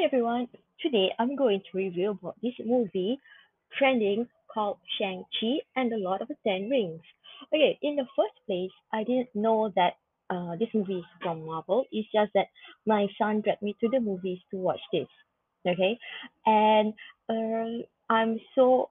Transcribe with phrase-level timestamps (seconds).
[0.00, 0.48] Hi everyone.
[0.80, 3.20] Today I'm going to review about this movie
[3.76, 7.02] trending called Shang-Chi and the Lord of the Ten Rings.
[7.52, 9.96] Okay, in the first place, I didn't know that
[10.30, 11.84] uh, this movie is from Marvel.
[11.92, 12.46] It's just that
[12.86, 15.08] my son dragged me to the movies to watch this.
[15.68, 15.98] Okay,
[16.46, 16.94] and
[17.28, 18.88] uh, I'm so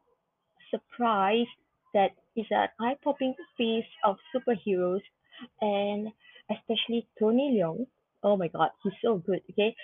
[0.70, 1.50] surprised
[1.96, 5.02] that it's an eye-popping feast of superheroes
[5.60, 6.10] and
[6.52, 7.88] especially Tony Leung.
[8.24, 9.42] Oh my God, he's so good.
[9.52, 9.76] Okay,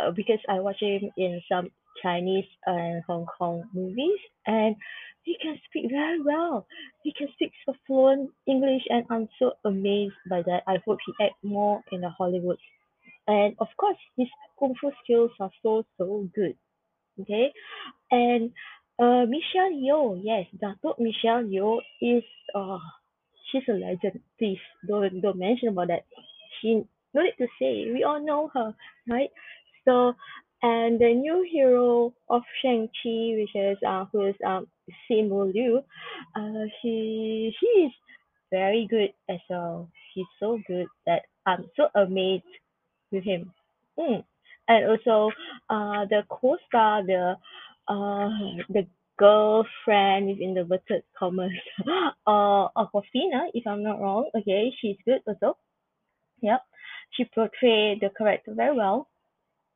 [0.00, 1.70] uh, because I watch him in some
[2.02, 4.76] Chinese and Hong Kong movies, and
[5.22, 6.66] he can speak very well.
[7.02, 10.62] He can speak so fluent English, and I'm so amazed by that.
[10.66, 12.58] I hope he act more in the Hollywood.
[13.28, 16.56] And of course, his kung fu skills are so so good.
[17.20, 17.52] Okay,
[18.10, 18.52] and
[18.98, 22.24] uh, Michelle Yeoh, yes, Datuk Michelle Yeoh is
[22.54, 22.78] uh
[23.50, 24.20] she's a legend.
[24.38, 26.04] Please don't don't mention about that.
[26.60, 26.82] She
[27.14, 27.90] no need to say.
[27.92, 28.74] We all know her,
[29.08, 29.30] right?
[29.86, 30.14] So
[30.62, 34.66] and the new hero of Shang-Chi, which is uh who is um
[35.10, 35.82] Simu Liu,
[36.36, 37.92] uh she she is
[38.50, 39.90] very good as well.
[40.14, 42.44] He's so good that I'm so amazed
[43.12, 43.52] with him.
[43.98, 44.24] Mm.
[44.68, 45.30] And also
[45.70, 47.36] uh the co-star, the
[47.88, 48.28] uh
[48.70, 48.86] the
[49.18, 51.52] girlfriend the inverted commas
[52.26, 54.30] uh Awkwafina, if I'm not wrong.
[54.36, 55.56] Okay, she's good also.
[56.42, 56.62] Yep.
[57.12, 59.08] She portrayed the character very well.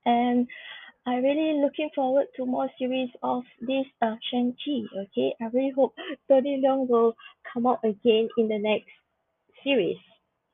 [0.04, 0.48] And
[1.06, 4.86] I really looking forward to more series of this uh Shang-Chi.
[5.02, 5.34] Okay.
[5.40, 5.94] I really hope
[6.28, 7.16] Tony Leung will
[7.52, 8.90] come out again in the next
[9.64, 9.98] series.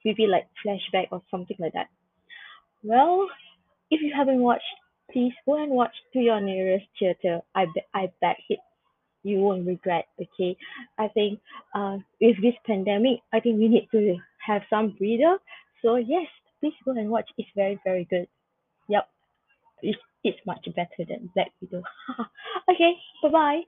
[0.04, 1.88] Maybe like flashback or something like that.
[2.82, 3.28] Well,
[3.90, 4.64] if you haven't watched,
[5.12, 7.40] please go and watch to your nearest theater.
[7.54, 8.60] I bet I bet it
[9.22, 10.06] you won't regret.
[10.20, 10.56] Okay,
[10.98, 11.40] I think
[11.74, 15.38] uh with this pandemic, I think we need to have some breather.
[15.82, 16.26] So yes,
[16.60, 17.30] please go and watch.
[17.38, 18.28] It's very very good.
[18.88, 19.08] Yep,
[19.82, 21.82] it's it's much better than Black Widow.
[22.72, 23.62] okay, bye bye.